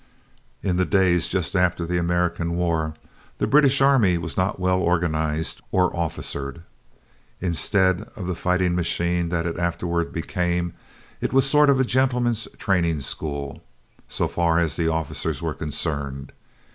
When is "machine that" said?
8.73-9.45